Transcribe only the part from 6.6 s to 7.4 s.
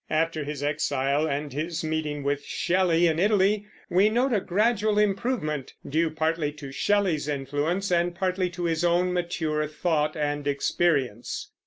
Shelley's